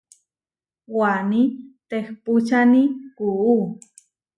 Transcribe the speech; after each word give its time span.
Waní 0.97 1.41
tehpúčani 1.89 2.83
kuú. 3.17 3.57